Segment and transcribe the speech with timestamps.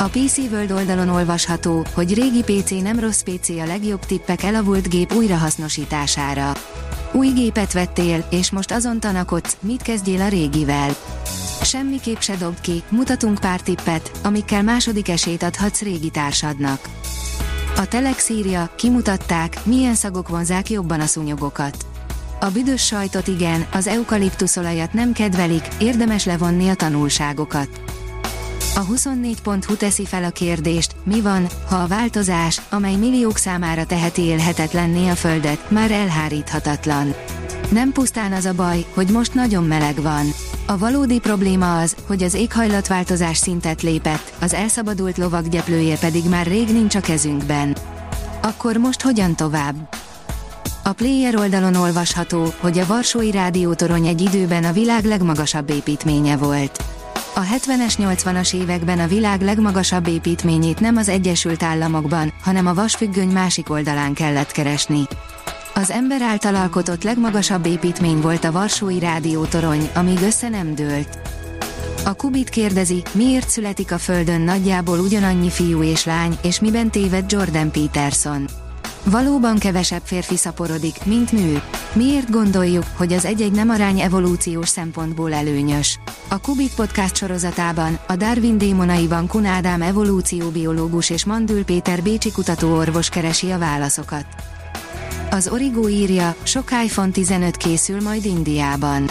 [0.00, 4.88] A PC World oldalon olvasható, hogy régi PC nem rossz PC a legjobb tippek elavult
[4.88, 6.52] gép újrahasznosítására.
[7.12, 10.96] Új gépet vettél, és most azon tanakodsz, mit kezdjél a régivel.
[11.62, 16.80] Semmiképp se dobd ki, mutatunk pár tippet, amikkel második esélyt adhatsz régi társadnak.
[17.76, 21.86] A Telex írja, kimutatták, milyen szagok vonzák jobban a szúnyogokat.
[22.40, 27.89] A büdös sajtot igen, az eukaliptuszolajat nem kedvelik, érdemes levonni a tanulságokat.
[28.80, 34.22] A 24.hu teszi fel a kérdést, mi van, ha a változás, amely milliók számára teheti
[34.22, 37.14] élhetetlenné a Földet, már elháríthatatlan.
[37.70, 40.26] Nem pusztán az a baj, hogy most nagyon meleg van.
[40.66, 46.46] A valódi probléma az, hogy az éghajlatváltozás szintet lépett, az elszabadult lovak gyeplője pedig már
[46.46, 47.76] rég nincs a kezünkben.
[48.42, 49.94] Akkor most hogyan tovább?
[50.84, 56.99] A Player oldalon olvasható, hogy a Varsói Rádiótorony egy időben a világ legmagasabb építménye volt.
[57.34, 63.28] A 70-es 80-as években a világ legmagasabb építményét nem az Egyesült Államokban, hanem a vasfüggöny
[63.28, 65.00] másik oldalán kellett keresni.
[65.74, 71.18] Az ember által alkotott legmagasabb építmény volt a Varsói Rádiótorony, amíg össze nem dőlt.
[72.04, 77.32] A Kubit kérdezi, miért születik a Földön nagyjából ugyanannyi fiú és lány, és miben téved
[77.32, 78.48] Jordan Peterson.
[79.04, 81.62] Valóban kevesebb férfi szaporodik, mint nő.
[81.92, 85.98] Miért gondoljuk, hogy az egy-egy nem arány evolúciós szempontból előnyös?
[86.28, 93.08] A Kubik podcast sorozatában, a Darwin démonaiban Kun Ádám evolúcióbiológus és Mandül Péter Bécsi kutatóorvos
[93.08, 94.26] keresi a válaszokat.
[95.30, 99.04] Az Origo írja, sok iPhone 15 készül majd Indiában.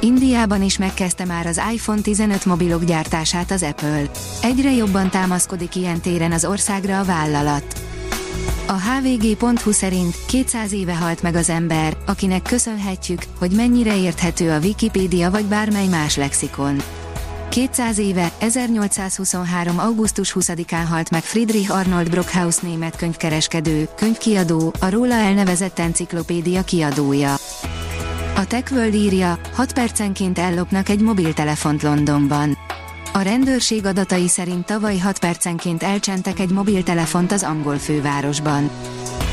[0.00, 4.10] Indiában is megkezdte már az iPhone 15 mobilok gyártását az Apple.
[4.42, 7.85] Egyre jobban támaszkodik ilyen téren az országra a vállalat.
[8.68, 14.58] A hvg.hu szerint 200 éve halt meg az ember, akinek köszönhetjük, hogy mennyire érthető a
[14.58, 16.82] Wikipédia vagy bármely más lexikon.
[17.48, 19.78] 200 éve, 1823.
[19.78, 27.34] augusztus 20-án halt meg Friedrich Arnold Brockhaus német könyvkereskedő, könyvkiadó, a róla elnevezett enciklopédia kiadója.
[28.36, 32.65] A TechWorld írja, 6 percenként ellopnak egy mobiltelefont Londonban.
[33.16, 38.70] A rendőrség adatai szerint tavaly 6 percenként elcsentek egy mobiltelefont az angol fővárosban.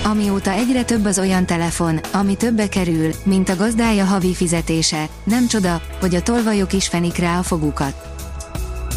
[0.03, 5.47] Amióta egyre több az olyan telefon, ami többe kerül, mint a gazdája havi fizetése, nem
[5.47, 7.94] csoda, hogy a tolvajok is fenik rá a fogukat.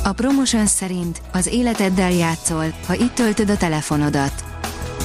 [0.04, 4.44] A Promotions szerint az életeddel játszol, ha itt töltöd a telefonodat.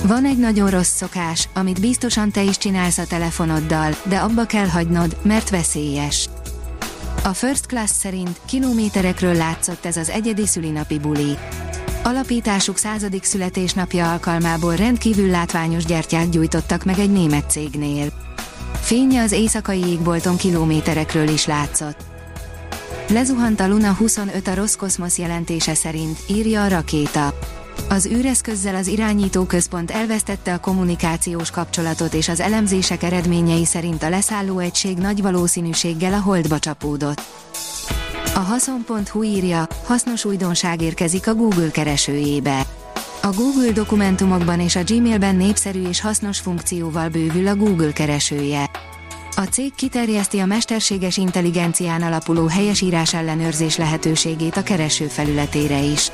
[0.03, 4.68] Van egy nagyon rossz szokás, amit biztosan te is csinálsz a telefonoddal, de abba kell
[4.68, 6.30] hagynod, mert veszélyes.
[7.24, 11.38] A First Class szerint kilométerekről látszott ez az egyedi szülinapi buli.
[12.04, 18.12] Alapításuk századik születésnapja alkalmából rendkívül látványos gyertyát gyújtottak meg egy német cégnél.
[18.74, 21.98] Fénye az éjszakai égbolton kilométerekről is látszott.
[23.10, 27.34] Lezuhant a Luna 25 a Roszkoszmosz jelentése szerint, írja a rakéta.
[27.90, 34.09] Az űreszközzel az irányító központ elvesztette a kommunikációs kapcsolatot és az elemzések eredményei szerint a
[34.09, 37.22] leszálló egység nagy valószínűséggel a holdba csapódott.
[38.36, 42.66] A haszon.hu írja, hasznos újdonság érkezik a Google keresőjébe.
[43.22, 48.70] A Google dokumentumokban és a Gmailben népszerű és hasznos funkcióval bővül a Google keresője.
[49.36, 56.12] A cég kiterjeszti a mesterséges intelligencián alapuló helyesírás ellenőrzés lehetőségét a kereső felületére is.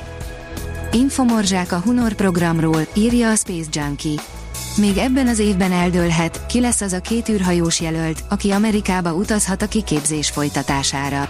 [0.92, 4.20] Infomorzsák a Hunor programról, írja a Space Junkie.
[4.76, 9.62] Még ebben az évben eldőlhet, ki lesz az a két űrhajós jelölt, aki Amerikába utazhat
[9.62, 11.28] a kiképzés folytatására.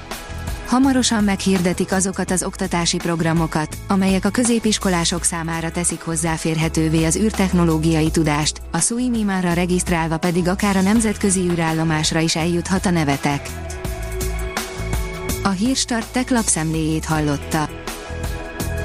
[0.67, 8.61] Hamarosan meghirdetik azokat az oktatási programokat, amelyek a középiskolások számára teszik hozzáférhetővé az űrtechnológiai tudást,
[8.73, 13.49] a SUIMIMAN-ra regisztrálva pedig akár a nemzetközi űrállomásra is eljuthat a nevetek.
[15.43, 17.87] A Hírstart tech lapszemléjét hallotta.